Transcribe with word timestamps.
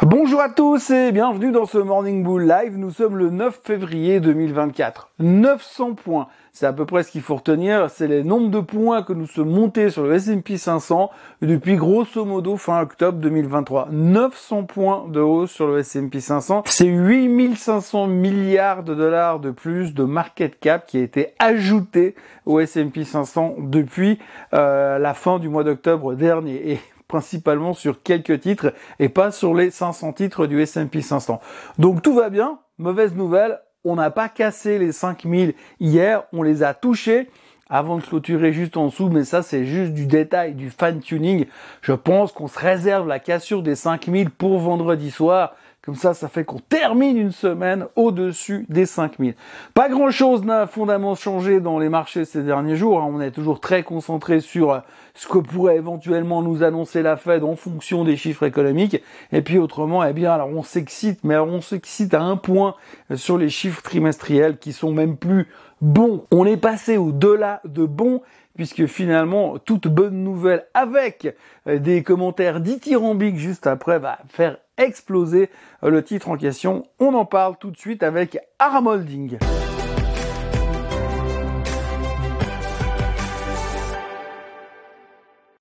Bonjour 0.00 0.40
à 0.40 0.48
tous 0.48 0.88
et 0.88 1.12
bienvenue 1.12 1.52
dans 1.52 1.66
ce 1.66 1.76
Morning 1.76 2.24
Bull 2.24 2.48
Live. 2.48 2.78
Nous 2.78 2.90
sommes 2.90 3.18
le 3.18 3.28
9 3.28 3.60
février 3.62 4.20
2024. 4.20 5.10
900 5.18 5.94
points. 5.94 6.28
C'est 6.50 6.64
à 6.64 6.72
peu 6.72 6.86
près 6.86 7.02
ce 7.02 7.12
qu'il 7.12 7.20
faut 7.20 7.36
retenir. 7.36 7.90
C'est 7.90 8.08
les 8.08 8.24
nombres 8.24 8.50
de 8.50 8.60
points 8.60 9.02
que 9.02 9.12
nous 9.12 9.26
sommes 9.26 9.50
montés 9.50 9.90
sur 9.90 10.04
le 10.04 10.14
S&P 10.14 10.56
500 10.56 11.10
depuis 11.42 11.76
grosso 11.76 12.24
modo 12.24 12.56
fin 12.56 12.80
octobre 12.80 13.18
2023. 13.18 13.88
900 13.92 14.64
points 14.64 15.06
de 15.08 15.20
hausse 15.20 15.50
sur 15.50 15.66
le 15.68 15.80
S&P 15.80 16.20
500. 16.20 16.62
C'est 16.66 16.86
8500 16.86 18.06
milliards 18.06 18.84
de 18.84 18.94
dollars 18.94 19.40
de 19.40 19.50
plus 19.50 19.92
de 19.92 20.04
market 20.04 20.58
cap 20.58 20.86
qui 20.86 20.96
a 20.96 21.02
été 21.02 21.34
ajouté 21.38 22.14
au 22.46 22.60
S&P 22.60 23.04
500 23.04 23.56
depuis 23.58 24.18
euh, 24.54 24.98
la 24.98 25.12
fin 25.12 25.38
du 25.38 25.50
mois 25.50 25.64
d'octobre 25.64 26.14
dernier. 26.14 26.80
Principalement 27.12 27.74
sur 27.74 28.02
quelques 28.02 28.40
titres 28.40 28.72
et 28.98 29.10
pas 29.10 29.30
sur 29.30 29.52
les 29.52 29.70
500 29.70 30.14
titres 30.14 30.46
du 30.46 30.62
S&P 30.62 31.02
500. 31.02 31.40
Donc 31.78 32.00
tout 32.00 32.14
va 32.14 32.30
bien. 32.30 32.58
Mauvaise 32.78 33.14
nouvelle, 33.14 33.60
on 33.84 33.96
n'a 33.96 34.10
pas 34.10 34.30
cassé 34.30 34.78
les 34.78 34.92
5000 34.92 35.52
hier, 35.78 36.24
on 36.32 36.42
les 36.42 36.62
a 36.62 36.72
touchés 36.72 37.28
avant 37.68 37.98
de 37.98 38.02
clôturer 38.02 38.54
juste 38.54 38.78
en 38.78 38.86
dessous, 38.86 39.10
mais 39.10 39.24
ça 39.24 39.42
c'est 39.42 39.66
juste 39.66 39.92
du 39.92 40.06
détail, 40.06 40.54
du 40.54 40.70
fine 40.70 41.00
tuning. 41.00 41.44
Je 41.82 41.92
pense 41.92 42.32
qu'on 42.32 42.48
se 42.48 42.58
réserve 42.58 43.06
la 43.06 43.18
cassure 43.18 43.62
des 43.62 43.74
5000 43.74 44.30
pour 44.30 44.58
vendredi 44.58 45.10
soir. 45.10 45.54
Comme 45.84 45.96
ça, 45.96 46.14
ça 46.14 46.28
fait 46.28 46.44
qu'on 46.44 46.60
termine 46.60 47.16
une 47.16 47.32
semaine 47.32 47.86
au-dessus 47.96 48.66
des 48.68 48.86
5000. 48.86 49.34
Pas 49.74 49.88
grand-chose 49.88 50.44
n'a 50.44 50.68
fondamentalement 50.68 51.16
changé 51.16 51.58
dans 51.58 51.80
les 51.80 51.88
marchés 51.88 52.24
ces 52.24 52.44
derniers 52.44 52.76
jours. 52.76 53.00
Hein. 53.00 53.10
On 53.12 53.20
est 53.20 53.32
toujours 53.32 53.58
très 53.58 53.82
concentré 53.82 54.38
sur 54.38 54.70
euh, 54.70 54.78
ce 55.14 55.26
que 55.26 55.38
pourrait 55.38 55.74
éventuellement 55.76 56.40
nous 56.40 56.62
annoncer 56.62 57.02
la 57.02 57.16
Fed 57.16 57.42
en 57.42 57.56
fonction 57.56 58.04
des 58.04 58.16
chiffres 58.16 58.44
économiques. 58.44 59.02
Et 59.32 59.42
puis 59.42 59.58
autrement, 59.58 60.04
eh 60.04 60.12
bien, 60.12 60.30
alors 60.30 60.50
on 60.50 60.62
s'excite, 60.62 61.24
mais 61.24 61.36
on 61.36 61.60
s'excite 61.60 62.14
à 62.14 62.22
un 62.22 62.36
point 62.36 62.76
sur 63.16 63.36
les 63.36 63.48
chiffres 63.48 63.82
trimestriels 63.82 64.58
qui 64.58 64.72
sont 64.72 64.92
même 64.92 65.16
plus 65.16 65.48
bons. 65.80 66.26
On 66.30 66.46
est 66.46 66.56
passé 66.56 66.96
au-delà 66.96 67.60
de 67.64 67.84
bons 67.86 68.22
puisque 68.54 68.86
finalement 68.86 69.58
toute 69.58 69.88
bonne 69.88 70.22
nouvelle 70.22 70.66
avec 70.74 71.34
euh, 71.66 71.78
des 71.78 72.04
commentaires 72.04 72.60
dithyrambiques 72.60 73.38
juste 73.38 73.66
après 73.66 73.98
va 73.98 74.18
faire 74.28 74.58
exploser 74.78 75.50
euh, 75.82 75.90
le 75.90 76.02
titre 76.02 76.28
en 76.28 76.36
question. 76.36 76.84
On 76.98 77.14
en 77.14 77.24
parle 77.24 77.56
tout 77.58 77.70
de 77.70 77.76
suite 77.76 78.02
avec 78.02 78.38
Armolding. 78.58 79.38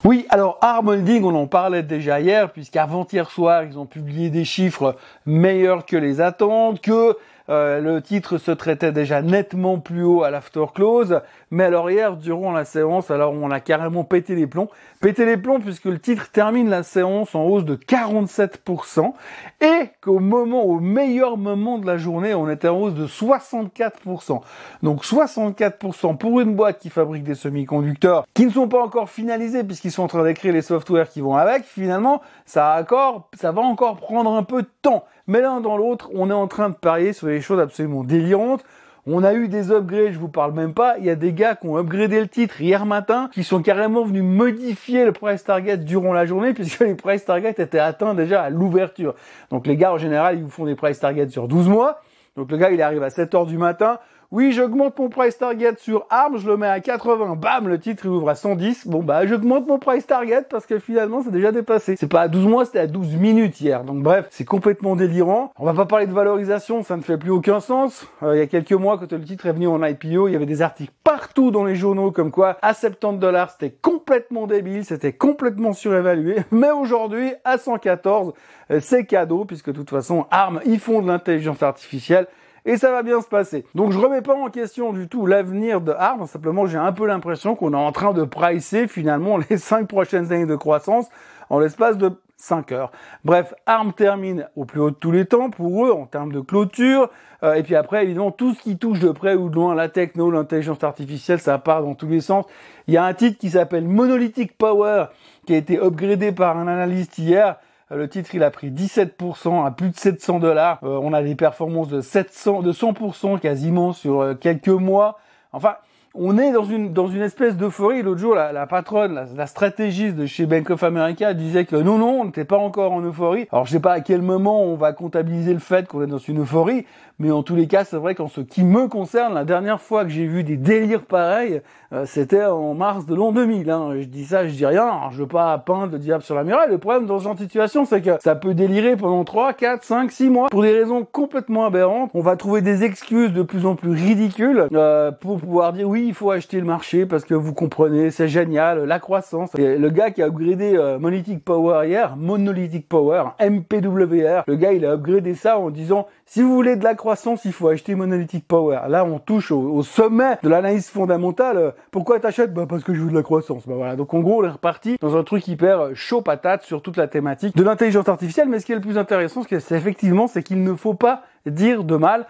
Oui, 0.03 0.25
alors 0.29 0.57
Armolding, 0.61 1.23
on 1.23 1.35
en 1.35 1.45
parlait 1.45 1.83
déjà 1.83 2.19
hier, 2.19 2.51
puisqu'avant-hier 2.51 3.29
soir, 3.29 3.63
ils 3.63 3.77
ont 3.77 3.85
publié 3.85 4.31
des 4.31 4.45
chiffres 4.45 4.95
meilleurs 5.27 5.85
que 5.85 5.95
les 5.95 6.21
attentes, 6.21 6.81
que 6.81 7.15
euh, 7.51 7.81
le 7.81 8.01
titre 8.01 8.37
se 8.37 8.51
traitait 8.51 8.93
déjà 8.93 9.21
nettement 9.21 9.77
plus 9.77 10.03
haut 10.03 10.23
à 10.23 10.31
l'after 10.31 10.63
close, 10.73 11.19
mais 11.51 11.65
alors 11.65 11.91
hier, 11.91 12.15
durant 12.15 12.53
la 12.53 12.63
séance, 12.63 13.11
alors 13.11 13.33
on 13.33 13.51
a 13.51 13.59
carrément 13.59 14.05
pété 14.05 14.35
les 14.35 14.47
plombs. 14.47 14.69
Pété 15.01 15.25
les 15.25 15.35
plombs 15.35 15.59
puisque 15.59 15.85
le 15.85 15.99
titre 15.99 16.31
termine 16.31 16.69
la 16.69 16.83
séance 16.83 17.35
en 17.35 17.43
hausse 17.43 17.65
de 17.65 17.75
47% 17.75 19.11
et 19.59 19.89
qu'au 20.01 20.19
moment, 20.19 20.63
au 20.63 20.79
meilleur 20.79 21.35
moment 21.35 21.77
de 21.77 21.85
la 21.85 21.97
journée, 21.97 22.33
on 22.33 22.49
était 22.49 22.69
en 22.69 22.79
hausse 22.79 22.93
de 22.93 23.05
64%. 23.05 24.41
Donc 24.81 25.03
64% 25.03 26.17
pour 26.17 26.39
une 26.39 26.55
boîte 26.55 26.79
qui 26.79 26.89
fabrique 26.89 27.23
des 27.23 27.35
semi-conducteurs 27.35 28.25
qui 28.33 28.45
ne 28.45 28.51
sont 28.51 28.69
pas 28.69 28.81
encore 28.81 29.09
finalisés 29.09 29.65
puisqu'ils 29.65 29.91
sont 29.91 30.03
en 30.03 30.07
train 30.07 30.23
d'écrire 30.23 30.53
les 30.53 30.61
softwares 30.61 31.09
qui 31.09 31.19
vont 31.19 31.35
avec. 31.35 31.65
Finalement, 31.65 32.21
ça, 32.45 32.81
va 32.87 33.61
encore 33.61 33.97
prendre 33.97 34.33
un 34.33 34.43
peu 34.43 34.61
de 34.61 34.69
temps. 34.81 35.03
Mais 35.31 35.39
l'un 35.39 35.61
dans 35.61 35.77
l'autre, 35.77 36.09
on 36.13 36.29
est 36.29 36.33
en 36.33 36.47
train 36.47 36.67
de 36.67 36.75
parier 36.75 37.13
sur 37.13 37.27
des 37.27 37.39
choses 37.39 37.61
absolument 37.61 38.03
délirantes. 38.03 38.65
On 39.07 39.23
a 39.23 39.33
eu 39.33 39.47
des 39.47 39.71
upgrades, 39.71 40.11
je 40.11 40.19
vous 40.19 40.27
parle 40.27 40.51
même 40.51 40.73
pas. 40.73 40.97
Il 40.97 41.05
y 41.05 41.09
a 41.09 41.15
des 41.15 41.31
gars 41.31 41.55
qui 41.55 41.67
ont 41.67 41.77
upgradé 41.77 42.19
le 42.19 42.27
titre 42.27 42.59
hier 42.59 42.85
matin, 42.85 43.29
qui 43.31 43.45
sont 43.45 43.61
carrément 43.61 44.03
venus 44.03 44.23
modifier 44.23 45.05
le 45.05 45.13
price 45.13 45.45
target 45.45 45.77
durant 45.77 46.11
la 46.11 46.25
journée, 46.25 46.51
puisque 46.53 46.81
les 46.81 46.95
price 46.95 47.23
targets 47.23 47.55
étaient 47.57 47.79
atteints 47.79 48.13
déjà 48.13 48.41
à 48.41 48.49
l'ouverture. 48.49 49.15
Donc 49.51 49.67
les 49.67 49.77
gars, 49.77 49.93
en 49.93 49.97
général, 49.97 50.35
ils 50.35 50.43
vous 50.43 50.49
font 50.49 50.65
des 50.65 50.75
price 50.75 50.99
targets 50.99 51.29
sur 51.29 51.47
12 51.47 51.69
mois. 51.69 52.01
Donc 52.35 52.51
le 52.51 52.57
gars, 52.57 52.69
il 52.69 52.81
arrive 52.81 53.01
à 53.01 53.09
7 53.09 53.33
heures 53.33 53.45
du 53.45 53.57
matin. 53.57 53.99
Oui, 54.33 54.53
j'augmente 54.53 54.97
mon 54.97 55.09
price 55.09 55.37
target 55.37 55.73
sur 55.77 56.05
ARM, 56.09 56.37
je 56.37 56.47
le 56.47 56.55
mets 56.55 56.65
à 56.65 56.79
80, 56.79 57.35
bam, 57.35 57.67
le 57.67 57.77
titre 57.77 58.05
il 58.05 58.11
ouvre 58.11 58.29
à 58.29 58.35
110. 58.35 58.87
Bon 58.87 59.03
bah 59.03 59.25
j'augmente 59.27 59.67
mon 59.67 59.77
price 59.77 60.07
target 60.07 60.43
parce 60.49 60.65
que 60.65 60.79
finalement 60.79 61.21
c'est 61.21 61.31
déjà 61.31 61.51
dépassé. 61.51 61.97
C'est 61.97 62.07
pas 62.07 62.21
à 62.21 62.27
12 62.29 62.45
mois, 62.45 62.63
c'était 62.63 62.79
à 62.79 62.87
12 62.87 63.17
minutes 63.17 63.59
hier. 63.59 63.83
Donc 63.83 64.01
bref, 64.01 64.27
c'est 64.29 64.45
complètement 64.45 64.95
délirant. 64.95 65.51
On 65.59 65.65
va 65.65 65.73
pas 65.73 65.85
parler 65.85 66.07
de 66.07 66.13
valorisation, 66.13 66.81
ça 66.81 66.95
ne 66.95 67.01
fait 67.01 67.17
plus 67.17 67.29
aucun 67.29 67.59
sens. 67.59 68.07
Euh, 68.23 68.37
il 68.37 68.39
y 68.39 68.41
a 68.41 68.47
quelques 68.47 68.71
mois 68.71 68.97
quand 68.97 69.11
le 69.11 69.21
titre 69.21 69.47
est 69.47 69.51
venu 69.51 69.67
en 69.67 69.83
IPO, 69.83 70.29
il 70.29 70.31
y 70.31 70.35
avait 70.37 70.45
des 70.45 70.61
articles 70.61 70.93
partout 71.03 71.51
dans 71.51 71.65
les 71.65 71.75
journaux 71.75 72.11
comme 72.11 72.31
quoi 72.31 72.57
à 72.61 72.73
70 72.73 73.19
dollars 73.19 73.51
c'était 73.51 73.75
complètement 73.81 74.47
débile, 74.47 74.85
c'était 74.85 75.11
complètement 75.11 75.73
surévalué. 75.73 76.37
Mais 76.51 76.71
aujourd'hui 76.71 77.33
à 77.43 77.57
114, 77.57 78.31
euh, 78.71 78.79
c'est 78.79 79.03
cadeau 79.05 79.43
puisque 79.43 79.71
de 79.71 79.75
toute 79.75 79.89
façon 79.89 80.25
ARM 80.31 80.61
ils 80.65 80.79
font 80.79 81.01
de 81.01 81.07
l'intelligence 81.09 81.61
artificielle 81.61 82.27
et 82.65 82.77
ça 82.77 82.91
va 82.91 83.03
bien 83.03 83.21
se 83.21 83.27
passer. 83.27 83.65
Donc 83.75 83.91
je 83.91 83.97
remets 83.97 84.21
pas 84.21 84.35
en 84.35 84.49
question 84.49 84.93
du 84.93 85.07
tout 85.07 85.25
l'avenir 85.25 85.81
de 85.81 85.91
ARM, 85.91 86.25
simplement 86.27 86.65
j'ai 86.65 86.77
un 86.77 86.91
peu 86.91 87.05
l'impression 87.05 87.55
qu'on 87.55 87.73
est 87.73 87.75
en 87.75 87.91
train 87.91 88.13
de 88.13 88.23
pricer 88.23 88.87
finalement 88.87 89.37
les 89.49 89.57
cinq 89.57 89.87
prochaines 89.87 90.31
années 90.31 90.45
de 90.45 90.55
croissance 90.55 91.07
en 91.49 91.59
l'espace 91.59 91.97
de 91.97 92.11
5 92.41 92.71
heures. 92.71 92.91
Bref, 93.23 93.53
ARM 93.65 93.93
termine 93.93 94.47
au 94.55 94.65
plus 94.65 94.79
haut 94.79 94.89
de 94.89 94.95
tous 94.95 95.11
les 95.11 95.25
temps 95.25 95.49
pour 95.49 95.85
eux 95.85 95.91
en 95.91 96.05
termes 96.05 96.31
de 96.31 96.39
clôture. 96.39 97.09
Euh, 97.43 97.53
et 97.53 97.63
puis 97.63 97.75
après, 97.75 98.03
évidemment, 98.03 98.31
tout 98.31 98.53
ce 98.53 98.61
qui 98.61 98.77
touche 98.77 98.99
de 98.99 99.11
près 99.11 99.35
ou 99.35 99.49
de 99.49 99.55
loin 99.55 99.75
la 99.75 99.89
techno, 99.89 100.31
l'intelligence 100.31 100.83
artificielle, 100.83 101.39
ça 101.39 101.57
part 101.59 101.83
dans 101.83 101.95
tous 101.95 102.07
les 102.07 102.21
sens. 102.21 102.45
Il 102.87 102.93
y 102.93 102.97
a 102.97 103.05
un 103.05 103.13
titre 103.13 103.37
qui 103.37 103.51
s'appelle 103.51 103.87
Monolithic 103.87 104.57
Power 104.57 105.05
qui 105.45 105.53
a 105.53 105.57
été 105.57 105.77
upgradé 105.77 106.31
par 106.31 106.57
un 106.57 106.67
analyste 106.67 107.17
hier. 107.17 107.57
Le 107.93 108.07
titre, 108.07 108.33
il 108.35 108.43
a 108.43 108.51
pris 108.51 108.71
17% 108.71 109.65
à 109.65 109.71
plus 109.71 109.89
de 109.89 109.97
700 109.97 110.39
dollars. 110.39 110.79
Euh, 110.83 110.97
on 111.01 111.11
a 111.11 111.21
des 111.21 111.35
performances 111.35 111.89
de 111.89 111.99
700, 111.99 112.61
de 112.61 112.71
100% 112.71 113.39
quasiment 113.39 113.91
sur 113.91 114.21
euh, 114.21 114.33
quelques 114.33 114.69
mois. 114.69 115.19
Enfin, 115.51 115.75
on 116.13 116.37
est 116.37 116.53
dans 116.53 116.63
une 116.63 116.93
dans 116.93 117.07
une 117.07 117.21
espèce 117.21 117.57
d'euphorie. 117.57 118.01
L'autre 118.01 118.21
jour, 118.21 118.33
la, 118.33 118.65
patronne, 118.67 119.13
la, 119.13 119.25
la, 119.35 119.45
stratégiste 119.45 120.15
de 120.15 120.25
chez 120.25 120.45
Bank 120.45 120.69
of 120.69 120.83
America 120.83 121.33
disait 121.33 121.65
que 121.65 121.75
non, 121.75 121.97
non, 121.97 122.21
on 122.21 122.25
n'était 122.25 122.45
pas 122.45 122.57
encore 122.57 122.93
en 122.93 123.01
euphorie. 123.01 123.49
Alors, 123.51 123.65
je 123.65 123.71
sais 123.71 123.81
pas 123.81 123.93
à 123.93 123.99
quel 123.99 124.21
moment 124.21 124.63
on 124.63 124.75
va 124.75 124.93
comptabiliser 124.93 125.53
le 125.53 125.59
fait 125.59 125.85
qu'on 125.87 126.01
est 126.01 126.07
dans 126.07 126.17
une 126.17 126.41
euphorie, 126.41 126.85
mais 127.21 127.29
en 127.29 127.43
tous 127.43 127.55
les 127.55 127.67
cas, 127.67 127.83
c'est 127.83 127.97
vrai 127.97 128.15
qu'en 128.15 128.27
ce 128.27 128.41
qui 128.41 128.63
me 128.63 128.87
concerne, 128.87 129.35
la 129.35 129.45
dernière 129.45 129.79
fois 129.79 130.05
que 130.05 130.09
j'ai 130.09 130.25
vu 130.25 130.43
des 130.43 130.57
délires 130.57 131.03
pareils, 131.03 131.61
euh, 131.93 132.05
c'était 132.07 132.45
en 132.45 132.73
mars 132.73 133.05
de 133.05 133.13
l'an 133.13 133.31
2000. 133.31 133.69
Hein. 133.69 133.91
Je 133.99 134.05
dis 134.05 134.25
ça, 134.25 134.47
je 134.47 134.53
dis 134.53 134.65
rien. 134.65 134.85
Alors, 134.85 135.11
je 135.11 135.19
veux 135.19 135.27
pas 135.27 135.55
peindre 135.59 135.91
le 135.91 135.99
diable 135.99 136.23
sur 136.23 136.33
la 136.33 136.43
muraille. 136.43 136.71
Le 136.71 136.79
problème 136.79 137.05
dans 137.05 137.19
ce 137.19 137.25
genre 137.25 137.35
de 137.35 137.41
situation, 137.41 137.85
c'est 137.85 138.01
que 138.01 138.17
ça 138.21 138.33
peut 138.33 138.55
délirer 138.55 138.95
pendant 138.95 139.23
3, 139.23 139.53
4, 139.53 139.83
5, 139.83 140.11
6 140.11 140.29
mois 140.31 140.49
pour 140.49 140.63
des 140.63 140.71
raisons 140.71 141.05
complètement 141.09 141.65
aberrantes. 141.65 142.09
On 142.15 142.21
va 142.21 142.35
trouver 142.37 142.61
des 142.61 142.83
excuses 142.83 143.31
de 143.31 143.43
plus 143.43 143.67
en 143.67 143.75
plus 143.75 143.91
ridicules 143.91 144.67
euh, 144.73 145.11
pour 145.11 145.39
pouvoir 145.39 145.73
dire 145.73 145.87
oui 145.87 146.05
il 146.07 146.15
faut 146.15 146.31
acheter 146.31 146.57
le 146.57 146.65
marché 146.65 147.05
parce 147.05 147.23
que 147.23 147.35
vous 147.35 147.53
comprenez, 147.53 148.09
c'est 148.09 148.29
génial, 148.29 148.85
la 148.85 148.99
croissance. 148.99 149.53
Et 149.59 149.77
le 149.77 149.89
gars 149.91 150.09
qui 150.09 150.23
a 150.23 150.27
upgradé 150.27 150.75
euh, 150.75 150.97
Monolithic 150.97 151.45
Power 151.45 151.87
hier, 151.87 152.15
Monolithic 152.17 152.89
Power, 152.89 153.25
MPWR, 153.39 154.43
le 154.47 154.55
gars 154.55 154.73
il 154.73 154.85
a 154.87 154.93
upgradé 154.93 155.35
ça 155.35 155.59
en 155.59 155.69
disant 155.69 156.07
si 156.25 156.41
vous 156.41 156.53
voulez 156.55 156.77
de 156.77 156.83
la 156.83 156.95
croissance, 156.95 157.10
il 157.45 157.51
faut 157.51 157.67
acheter 157.67 157.95
Monolithic 157.95 158.47
Power. 158.47 158.81
Là, 158.87 159.05
on 159.05 159.19
touche 159.19 159.51
au, 159.51 159.83
sommet 159.83 160.37
de 160.43 160.49
l'analyse 160.49 160.89
fondamentale. 160.89 161.73
Pourquoi 161.91 162.19
t'achètes 162.19 162.53
Bah 162.53 162.65
parce 162.67 162.83
que 162.83 162.93
je 162.93 163.01
veux 163.01 163.09
de 163.09 163.15
la 163.15 163.23
croissance. 163.23 163.67
Bah 163.67 163.75
voilà. 163.75 163.95
Donc 163.95 164.13
en 164.13 164.19
gros, 164.19 164.41
on 164.41 164.45
est 164.45 164.49
reparti 164.49 164.97
dans 165.01 165.17
un 165.17 165.23
truc 165.23 165.47
hyper 165.47 165.89
chaud 165.95 166.21
patate 166.21 166.63
sur 166.63 166.81
toute 166.81 166.97
la 166.97 167.07
thématique 167.07 167.55
de 167.55 167.63
l'intelligence 167.63 168.07
artificielle. 168.07 168.49
Mais 168.49 168.59
ce 168.59 168.65
qui 168.65 168.71
est 168.71 168.75
le 168.75 168.81
plus 168.81 168.97
intéressant, 168.97 169.43
c'est 169.43 169.71
effectivement, 169.71 170.27
c'est 170.27 170.43
qu'il 170.43 170.63
ne 170.63 170.73
faut 170.73 170.93
pas 170.93 171.23
dire 171.45 171.83
de 171.83 171.95
mal 171.95 172.25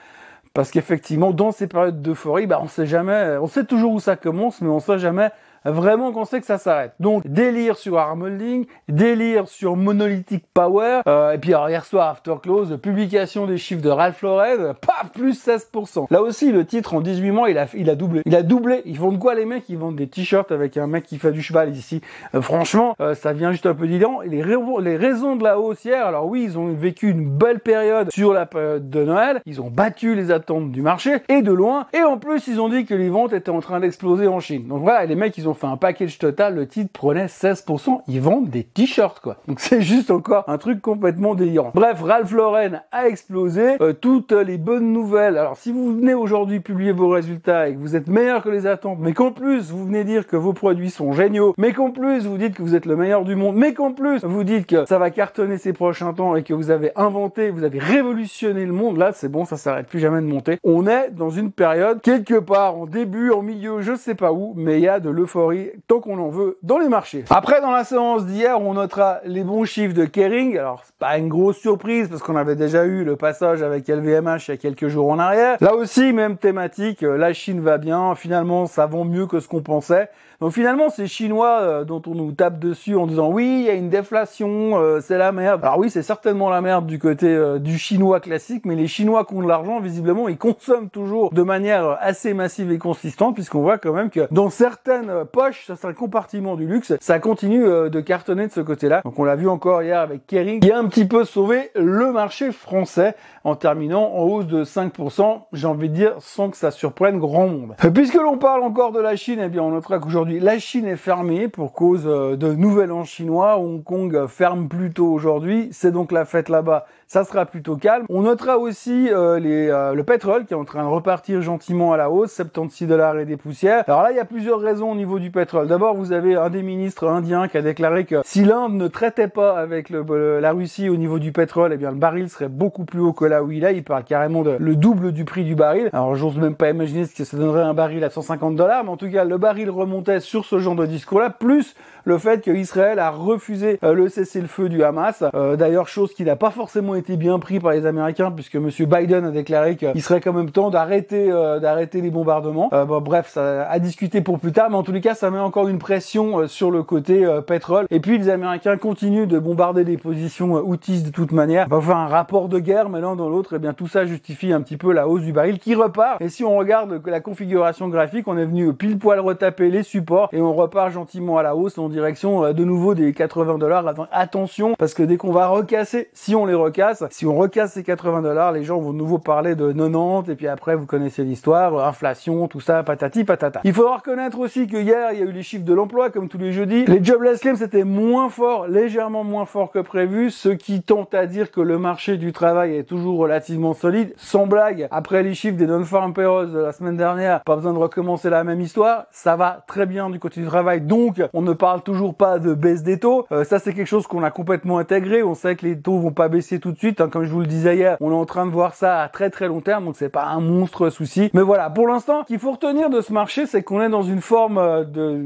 parce 0.53 0.71
qu'effectivement, 0.71 1.31
dans 1.31 1.51
ces 1.51 1.67
périodes 1.67 2.01
d'euphorie, 2.01 2.45
bah, 2.45 2.59
on 2.61 2.67
sait 2.67 2.85
jamais, 2.85 3.37
on 3.41 3.47
sait 3.47 3.65
toujours 3.65 3.93
où 3.93 3.99
ça 3.99 4.15
commence, 4.15 4.61
mais 4.61 4.69
on 4.69 4.79
sait 4.79 4.99
jamais 4.99 5.29
vraiment 5.65 6.11
qu'on 6.11 6.25
sait 6.25 6.39
que 6.39 6.45
ça 6.45 6.57
s'arrête. 6.57 6.93
Donc 6.99 7.25
délire 7.27 7.77
sur 7.77 7.97
Armolding, 7.97 8.65
délire 8.89 9.47
sur 9.47 9.75
Monolithic 9.75 10.43
Power, 10.53 11.01
euh, 11.07 11.33
et 11.33 11.37
puis 11.37 11.53
alors, 11.53 11.69
hier 11.69 11.85
soir 11.85 12.09
After 12.09 12.35
Close, 12.41 12.77
publication 12.81 13.45
des 13.45 13.57
chiffres 13.57 13.81
de 13.81 13.89
Ralph 13.89 14.21
Lauren, 14.21 14.73
paf, 14.81 15.11
plus 15.13 15.45
16%. 15.45 16.07
Là 16.09 16.21
aussi, 16.21 16.51
le 16.51 16.65
titre 16.65 16.93
en 16.93 17.01
18 17.01 17.31
mois, 17.31 17.49
il 17.49 17.57
a, 17.57 17.67
il 17.75 17.89
a 17.89 17.95
doublé. 17.95 18.21
Il 18.25 18.35
a 18.35 18.43
doublé. 18.43 18.81
Ils 18.85 18.99
vendent 18.99 19.19
quoi 19.19 19.35
les 19.35 19.45
mecs? 19.45 19.69
Ils 19.69 19.77
vendent 19.77 19.95
des 19.95 20.07
t-shirts 20.07 20.51
avec 20.51 20.77
un 20.77 20.87
mec 20.87 21.05
qui 21.05 21.17
fait 21.17 21.31
du 21.31 21.41
cheval 21.41 21.75
ici. 21.75 22.01
Euh, 22.35 22.41
franchement, 22.41 22.95
euh, 22.99 23.13
ça 23.13 23.33
vient 23.33 23.51
juste 23.51 23.65
un 23.65 23.73
peu 23.73 23.87
d'ident. 23.87 24.21
Les, 24.21 24.43
les 24.43 24.97
raisons 24.97 25.35
de 25.35 25.43
la 25.43 25.59
haussière, 25.59 26.05
alors 26.05 26.27
oui, 26.27 26.43
ils 26.43 26.57
ont 26.57 26.67
vécu 26.73 27.09
une 27.09 27.29
belle 27.29 27.59
période 27.59 28.11
sur 28.11 28.33
la 28.33 28.45
période 28.45 28.89
de 28.89 29.03
Noël. 29.03 29.41
Ils 29.45 29.61
ont 29.61 29.69
battu 29.69 30.15
les 30.15 30.31
attentes 30.31 30.71
du 30.71 30.81
marché 30.81 31.17
et 31.29 31.41
de 31.41 31.51
loin. 31.51 31.87
Et 31.93 32.03
en 32.03 32.17
plus, 32.17 32.47
ils 32.47 32.59
ont 32.59 32.69
dit 32.69 32.85
que 32.85 32.93
les 32.93 33.09
ventes 33.09 33.33
étaient 33.33 33.49
en 33.49 33.61
train 33.61 33.79
d'exploser 33.79 34.27
en 34.27 34.39
Chine. 34.39 34.67
Donc 34.67 34.81
voilà, 34.81 35.05
les 35.05 35.15
mecs, 35.15 35.37
ils 35.37 35.47
ont 35.47 35.50
ont 35.51 35.53
fait 35.53 35.67
un 35.67 35.77
package 35.77 36.17
total, 36.17 36.55
le 36.55 36.67
titre 36.67 36.91
prenait 36.91 37.27
16%. 37.27 38.01
Ils 38.07 38.21
vendent 38.21 38.49
des 38.49 38.63
t-shirts, 38.63 39.19
quoi. 39.19 39.37
Donc 39.47 39.59
c'est 39.61 39.81
juste 39.81 40.11
encore 40.11 40.43
un 40.47 40.57
truc 40.57 40.81
complètement 40.81 41.35
délirant. 41.35 41.71
Bref, 41.73 42.01
Ralph 42.01 42.31
Lauren 42.31 42.81
a 42.91 43.07
explosé. 43.07 43.77
Euh, 43.81 43.93
toutes 43.93 44.31
les 44.31 44.57
bonnes 44.57 44.91
nouvelles. 44.91 45.37
Alors 45.37 45.57
si 45.57 45.71
vous 45.71 45.93
venez 45.95 46.13
aujourd'hui 46.13 46.59
publier 46.59 46.91
vos 46.91 47.09
résultats 47.09 47.69
et 47.69 47.73
que 47.73 47.79
vous 47.79 47.95
êtes 47.95 48.07
meilleur 48.07 48.43
que 48.43 48.49
les 48.49 48.67
attentes, 48.67 48.97
mais 48.99 49.13
qu'en 49.13 49.31
plus 49.31 49.71
vous 49.71 49.85
venez 49.85 50.03
dire 50.03 50.27
que 50.27 50.35
vos 50.35 50.53
produits 50.53 50.89
sont 50.89 51.13
géniaux, 51.13 51.53
mais 51.57 51.73
qu'en 51.73 51.91
plus 51.91 52.25
vous 52.25 52.37
dites 52.37 52.55
que 52.55 52.61
vous 52.61 52.75
êtes 52.75 52.85
le 52.85 52.95
meilleur 52.95 53.23
du 53.23 53.35
monde, 53.35 53.55
mais 53.55 53.73
qu'en 53.73 53.91
plus 53.91 54.23
vous 54.23 54.43
dites 54.43 54.67
que 54.67 54.85
ça 54.85 54.97
va 54.97 55.09
cartonner 55.11 55.57
ces 55.57 55.73
prochains 55.73 56.13
temps 56.13 56.35
et 56.35 56.43
que 56.43 56.53
vous 56.53 56.71
avez 56.71 56.91
inventé, 56.95 57.49
vous 57.49 57.63
avez 57.63 57.79
révolutionné 57.79 58.65
le 58.65 58.73
monde, 58.73 58.97
là 58.97 59.11
c'est 59.13 59.29
bon, 59.29 59.45
ça 59.45 59.57
s'arrête 59.57 59.87
plus 59.87 59.99
jamais 59.99 60.21
de 60.21 60.27
monter. 60.27 60.57
On 60.63 60.87
est 60.87 61.11
dans 61.11 61.29
une 61.29 61.51
période 61.51 62.01
quelque 62.01 62.39
part 62.39 62.77
en 62.77 62.85
début, 62.85 63.31
en 63.31 63.41
milieu, 63.41 63.81
je 63.81 63.95
sais 63.95 64.15
pas 64.15 64.31
où, 64.31 64.53
mais 64.55 64.79
il 64.79 64.83
y 64.83 64.87
a 64.87 64.99
de 64.99 65.09
l'euphorie 65.09 65.40
tant 65.87 65.99
qu'on 65.99 66.19
en 66.19 66.29
veut 66.29 66.57
dans 66.63 66.77
les 66.77 66.89
marchés. 66.89 67.25
Après 67.29 67.61
dans 67.61 67.71
la 67.71 67.83
séance 67.83 68.25
d'hier, 68.25 68.61
on 68.61 68.73
notera 68.73 69.19
les 69.25 69.43
bons 69.43 69.65
chiffres 69.65 69.93
de 69.93 70.05
Kering. 70.05 70.57
Alors 70.57 70.81
c'est 70.85 70.95
pas 70.95 71.17
une 71.17 71.29
grosse 71.29 71.57
surprise 71.57 72.07
parce 72.09 72.21
qu'on 72.21 72.35
avait 72.35 72.55
déjà 72.55 72.85
eu 72.85 73.03
le 73.03 73.15
passage 73.15 73.61
avec 73.61 73.87
LVMH 73.87 74.47
il 74.47 74.51
y 74.51 74.53
a 74.53 74.57
quelques 74.57 74.87
jours 74.87 75.09
en 75.09 75.19
arrière. 75.19 75.57
Là 75.61 75.75
aussi 75.75 76.13
même 76.13 76.37
thématique, 76.37 77.01
la 77.01 77.33
Chine 77.33 77.61
va 77.61 77.77
bien, 77.77 78.15
finalement 78.15 78.65
ça 78.65 78.85
vend 78.85 79.05
mieux 79.05 79.27
que 79.27 79.39
ce 79.39 79.47
qu'on 79.47 79.61
pensait. 79.61 80.09
Donc 80.41 80.53
finalement, 80.53 80.89
ces 80.89 81.05
Chinois 81.05 81.59
euh, 81.61 81.83
dont 81.83 82.01
on 82.07 82.15
nous 82.15 82.31
tape 82.31 82.57
dessus 82.57 82.95
en 82.95 83.05
disant 83.05 83.29
oui, 83.29 83.45
il 83.59 83.65
y 83.65 83.69
a 83.69 83.73
une 83.73 83.89
déflation, 83.89 84.79
euh, 84.79 84.99
c'est 84.99 85.19
la 85.19 85.31
merde. 85.31 85.63
Alors 85.63 85.77
oui, 85.77 85.91
c'est 85.91 86.01
certainement 86.01 86.49
la 86.49 86.61
merde 86.61 86.87
du 86.87 86.97
côté 86.97 87.27
euh, 87.27 87.59
du 87.59 87.77
Chinois 87.77 88.19
classique, 88.19 88.65
mais 88.65 88.73
les 88.73 88.87
Chinois 88.87 89.23
qui 89.23 89.35
ont 89.35 89.43
de 89.43 89.47
l'argent, 89.47 89.79
visiblement, 89.79 90.27
ils 90.27 90.39
consomment 90.39 90.89
toujours 90.89 91.31
de 91.31 91.43
manière 91.43 91.95
assez 92.01 92.33
massive 92.33 92.71
et 92.71 92.79
consistante, 92.79 93.35
puisqu'on 93.35 93.61
voit 93.61 93.77
quand 93.77 93.93
même 93.93 94.09
que 94.09 94.27
dans 94.31 94.49
certaines 94.49 95.25
poches, 95.31 95.65
certains 95.67 95.93
compartiments 95.93 96.55
du 96.55 96.67
luxe, 96.67 96.93
ça 96.99 97.19
continue 97.19 97.63
de 97.63 98.01
cartonner 98.01 98.47
de 98.47 98.51
ce 98.51 98.61
côté-là. 98.61 99.01
Donc 99.03 99.17
on 99.19 99.23
l'a 99.23 99.35
vu 99.35 99.47
encore 99.47 99.83
hier 99.83 99.99
avec 99.99 100.27
Kering, 100.27 100.59
qui 100.59 100.71
a 100.71 100.77
un 100.77 100.85
petit 100.85 101.05
peu 101.05 101.25
sauvé 101.25 101.71
le 101.75 102.11
marché 102.11 102.51
français 102.51 103.15
en 103.43 103.55
terminant 103.55 104.13
en 104.13 104.23
hausse 104.23 104.47
de 104.47 104.63
5%, 104.63 105.41
j'ai 105.53 105.67
envie 105.67 105.89
de 105.89 105.95
dire, 105.95 106.15
sans 106.19 106.49
que 106.49 106.57
ça 106.57 106.71
surprenne 106.71 107.19
grand 107.19 107.47
monde. 107.47 107.75
Puisque 107.93 108.15
l'on 108.15 108.37
parle 108.37 108.63
encore 108.63 108.91
de 108.91 108.99
la 108.99 109.15
Chine, 109.15 109.39
eh 109.43 109.49
bien 109.49 109.63
on 109.63 109.71
notera 109.71 109.99
qu'aujourd'hui 109.99 110.39
la 110.39 110.59
Chine 110.59 110.85
est 110.85 110.95
fermée 110.95 111.47
pour 111.47 111.73
cause 111.73 112.03
euh, 112.05 112.35
de 112.35 112.53
nouvel 112.53 112.91
an 112.91 113.03
chinois. 113.03 113.57
Hong 113.57 113.83
Kong 113.83 114.27
ferme 114.27 114.67
plus 114.67 114.91
tôt 114.91 115.07
aujourd'hui. 115.07 115.69
C'est 115.71 115.91
donc 115.91 116.11
la 116.11 116.25
fête 116.25 116.49
là-bas 116.49 116.85
ça 117.11 117.25
sera 117.25 117.45
plutôt 117.45 117.75
calme. 117.75 118.05
On 118.07 118.21
notera 118.21 118.57
aussi 118.57 119.09
euh, 119.09 119.37
les, 119.37 119.67
euh, 119.67 119.93
le 119.93 120.03
pétrole 120.05 120.45
qui 120.45 120.53
est 120.53 120.57
en 120.57 120.63
train 120.63 120.83
de 120.83 120.87
repartir 120.87 121.41
gentiment 121.41 121.91
à 121.91 121.97
la 121.97 122.09
hausse, 122.09 122.31
76 122.31 122.87
dollars 122.87 123.19
et 123.19 123.25
des 123.25 123.35
poussières. 123.35 123.83
Alors 123.87 124.01
là, 124.01 124.11
il 124.11 124.15
y 124.15 124.19
a 124.21 124.23
plusieurs 124.23 124.61
raisons 124.61 124.93
au 124.93 124.95
niveau 124.95 125.19
du 125.21 125.31
pétrole. 125.31 125.67
D'abord, 125.67 125.95
vous 125.95 126.11
avez 126.11 126.35
un 126.35 126.49
des 126.49 126.63
ministres 126.63 127.07
indiens 127.07 127.47
qui 127.47 127.57
a 127.57 127.61
déclaré 127.61 128.05
que 128.05 128.21
si 128.25 128.43
l'Inde 128.43 128.73
ne 128.73 128.87
traitait 128.87 129.27
pas 129.27 129.57
avec 129.57 129.89
la 129.89 130.51
Russie 130.51 130.89
au 130.89 130.97
niveau 130.97 131.19
du 131.19 131.31
pétrole, 131.31 131.71
eh 131.73 131.77
bien 131.77 131.91
le 131.91 131.97
baril 131.97 132.29
serait 132.29 132.49
beaucoup 132.49 132.83
plus 132.83 132.99
haut 132.99 133.13
que 133.13 133.25
là 133.25 133.43
où 133.43 133.51
il 133.51 133.63
est. 133.63 133.75
Il 133.75 133.83
parle 133.83 134.03
carrément 134.03 134.41
de 134.41 134.57
le 134.59 134.75
double 134.75 135.11
du 135.11 135.23
prix 135.23 135.43
du 135.43 135.55
baril. 135.55 135.89
Alors 135.93 136.15
j'ose 136.15 136.37
même 136.37 136.55
pas 136.55 136.69
imaginer 136.69 137.05
ce 137.05 137.15
que 137.15 137.23
ça 137.23 137.37
donnerait 137.37 137.63
un 137.63 137.73
baril 137.73 138.03
à 138.03 138.09
150 138.09 138.55
dollars, 138.55 138.83
mais 138.83 138.89
en 138.89 138.97
tout 138.97 139.09
cas, 139.09 139.23
le 139.23 139.37
baril 139.37 139.69
remontait 139.69 140.19
sur 140.19 140.45
ce 140.45 140.59
genre 140.59 140.75
de 140.75 140.85
discours-là, 140.85 141.29
plus 141.29 141.75
le 142.03 142.17
fait 142.17 142.41
qu'Israël 142.41 142.97
a 142.97 143.11
refusé 143.11 143.79
euh, 143.83 143.93
le 143.93 144.09
cessez-le-feu 144.09 144.69
du 144.69 144.83
Hamas. 144.83 145.23
D'ailleurs, 145.57 145.87
chose 145.87 146.13
qui 146.13 146.23
n'a 146.23 146.35
pas 146.35 146.49
forcément 146.49 146.95
été 146.95 147.15
bien 147.15 147.37
pris 147.39 147.59
par 147.59 147.71
les 147.71 147.85
Américains 147.85 148.31
puisque 148.31 148.55
Monsieur 148.55 148.85
Biden 148.85 149.25
a 149.25 149.31
déclaré 149.31 149.75
qu'il 149.75 150.01
serait 150.01 150.21
quand 150.21 150.33
même 150.33 150.51
temps 150.51 150.69
d'arrêter 150.69 151.31
euh, 151.31 151.59
les 151.93 152.09
bombardements. 152.09 152.69
Euh, 152.73 152.85
bon, 152.85 153.01
bref, 153.01 153.29
ça 153.29 153.67
a 153.69 153.79
discuté 153.79 154.21
pour 154.21 154.39
plus 154.39 154.51
tard, 154.51 154.69
mais 154.69 154.75
en 154.75 154.83
tous 154.83 154.91
les 154.91 155.01
cas, 155.01 155.10
ça 155.13 155.31
met 155.31 155.39
encore 155.39 155.67
une 155.67 155.79
pression 155.79 156.39
euh, 156.39 156.47
sur 156.47 156.71
le 156.71 156.83
côté 156.83 157.27
pétrole. 157.45 157.85
Et 157.89 157.99
puis 157.99 158.17
les 158.17 158.29
Américains 158.29 158.77
continuent 158.77 159.27
de 159.27 159.39
bombarder 159.39 159.83
des 159.83 159.97
positions 159.97 160.53
outils 160.53 161.03
de 161.03 161.09
toute 161.09 161.31
manière. 161.31 161.67
On 161.69 161.75
va 161.75 161.81
faire 161.81 161.97
un 161.97 162.07
rapport 162.07 162.49
de 162.49 162.59
guerre, 162.59 162.89
mais 162.89 163.01
l'un 163.01 163.15
dans 163.15 163.29
l'autre, 163.29 163.55
et 163.55 163.59
bien 163.59 163.73
tout 163.73 163.87
ça 163.87 164.05
justifie 164.05 164.53
un 164.53 164.61
petit 164.61 164.77
peu 164.77 164.91
la 164.91 165.07
hausse 165.07 165.21
du 165.21 165.33
baril 165.33 165.59
qui 165.59 165.75
repart. 165.75 166.21
Et 166.21 166.29
si 166.29 166.43
on 166.43 166.57
regarde 166.57 167.01
la 167.05 167.19
configuration 167.19 167.87
graphique, 167.87 168.27
on 168.27 168.37
est 168.37 168.45
venu 168.45 168.73
pile 168.73 168.97
poil 168.97 169.19
retaper 169.19 169.69
les 169.69 169.83
supports 169.83 170.29
et 170.31 170.41
on 170.41 170.53
repart 170.53 170.91
gentiment 170.91 171.37
à 171.37 171.43
la 171.43 171.55
hausse 171.55 171.77
en 171.77 171.89
direction 171.89 172.53
de 172.53 172.63
nouveau 172.63 172.93
des 172.95 173.13
80 173.13 173.57
dollars. 173.57 173.85
Attention, 174.11 174.75
parce 174.77 174.93
que 174.93 175.03
dès 175.03 175.17
qu'on 175.17 175.31
va 175.31 175.47
recasser, 175.47 176.09
si 176.13 176.35
on 176.35 176.45
les 176.45 176.53
recasse, 176.53 177.03
si 177.09 177.25
on 177.25 177.35
recasse 177.35 177.73
ces 177.73 177.83
80 177.83 178.21
dollars, 178.21 178.51
les 178.51 178.63
gens 178.63 178.79
vont 178.79 178.93
de 178.93 178.97
nouveau 178.97 179.17
parler 179.17 179.55
de 179.55 179.71
90 179.71 180.31
et 180.31 180.35
puis 180.35 180.47
après 180.47 180.75
vous 180.75 180.85
connaissez 180.85 181.23
l'histoire, 181.23 181.85
inflation, 181.85 182.47
tout 182.47 182.59
ça, 182.59 182.83
patati 182.83 183.23
patata. 183.23 183.61
Il 183.63 183.73
faut 183.73 183.91
reconnaître 183.91 184.39
aussi 184.39 184.67
que 184.67 184.77
hier 184.77 185.00
il 185.13 185.19
y 185.19 185.21
a 185.21 185.25
eu 185.25 185.31
les 185.31 185.43
chiffres 185.43 185.65
de 185.65 185.73
l'emploi 185.73 186.09
comme 186.09 186.29
tous 186.29 186.37
les 186.37 186.51
jeudis. 186.51 186.85
Les 186.85 187.03
jobless 187.03 187.39
claims 187.39 187.55
c'était 187.55 187.83
moins 187.83 188.29
fort, 188.29 188.67
légèrement 188.67 189.23
moins 189.23 189.45
fort 189.45 189.71
que 189.71 189.79
prévu, 189.79 190.29
ce 190.29 190.49
qui 190.49 190.81
tente 190.81 191.13
à 191.13 191.25
dire 191.25 191.51
que 191.51 191.61
le 191.61 191.77
marché 191.77 192.17
du 192.17 192.31
travail 192.31 192.75
est 192.75 192.83
toujours 192.83 193.19
relativement 193.19 193.73
solide. 193.73 194.13
Sans 194.17 194.47
blague, 194.47 194.87
après 194.91 195.23
les 195.23 195.33
chiffres 195.33 195.57
des 195.57 195.67
non-farm 195.67 196.13
payrolls 196.13 196.51
de 196.51 196.59
la 196.59 196.71
semaine 196.71 196.97
dernière, 196.97 197.41
pas 197.41 197.55
besoin 197.55 197.73
de 197.73 197.77
recommencer 197.77 198.29
la 198.29 198.43
même 198.43 198.61
histoire. 198.61 199.05
Ça 199.11 199.35
va 199.35 199.63
très 199.67 199.85
bien 199.85 200.09
du 200.09 200.19
côté 200.19 200.41
du 200.41 200.47
travail, 200.47 200.81
donc 200.81 201.21
on 201.33 201.41
ne 201.41 201.53
parle 201.53 201.81
toujours 201.81 202.15
pas 202.15 202.39
de 202.39 202.53
baisse 202.53 202.83
des 202.83 202.99
taux. 202.99 203.25
Euh, 203.31 203.43
ça 203.43 203.59
c'est 203.59 203.73
quelque 203.73 203.87
chose 203.87 204.07
qu'on 204.07 204.23
a 204.23 204.31
complètement 204.31 204.77
intégré. 204.77 205.23
On 205.23 205.35
sait 205.35 205.55
que 205.55 205.65
les 205.65 205.79
taux 205.79 205.97
vont 205.97 206.11
pas 206.11 206.29
baisser 206.29 206.59
tout 206.59 206.71
de 206.71 206.77
suite. 206.77 207.01
Hein, 207.01 207.09
comme 207.09 207.23
je 207.23 207.31
vous 207.31 207.41
le 207.41 207.47
disais 207.47 207.75
hier, 207.75 207.97
on 207.99 208.11
est 208.11 208.15
en 208.15 208.25
train 208.25 208.45
de 208.45 208.51
voir 208.51 208.75
ça 208.75 209.01
à 209.01 209.09
très 209.09 209.29
très 209.29 209.47
long 209.47 209.61
terme, 209.61 209.85
donc 209.85 209.95
c'est 209.97 210.09
pas 210.09 210.25
un 210.25 210.41
monstre 210.41 210.89
souci. 210.89 211.29
Mais 211.33 211.41
voilà, 211.41 211.69
pour 211.69 211.87
l'instant, 211.87 212.23
qu'il 212.23 212.39
faut 212.39 212.51
retenir 212.51 212.89
de 212.89 213.01
ce 213.01 213.13
marché, 213.13 213.45
c'est 213.45 213.63
qu'on 213.63 213.81
est 213.81 213.89
dans 213.89 214.03
une 214.03 214.21
forme 214.21 214.57
euh, 214.57 214.80
de, 214.83 215.21